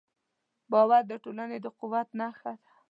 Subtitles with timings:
[0.71, 2.69] باور د ټولنې د قوت نښه ده.